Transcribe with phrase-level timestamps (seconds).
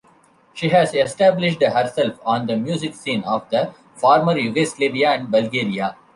[0.55, 5.95] She has established herself on the music scene of the former Yugoslavia and Bulgaria.